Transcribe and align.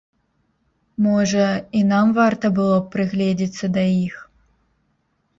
Можа, 1.07 1.43
і 1.79 1.83
нам 1.91 2.13
варта 2.19 2.51
было 2.59 2.77
б 2.85 2.91
прыгледзіцца 2.95 3.65
да 3.77 3.83
іх? 4.07 4.15